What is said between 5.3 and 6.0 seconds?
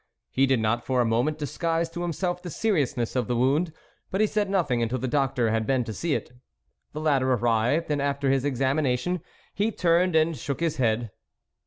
had been to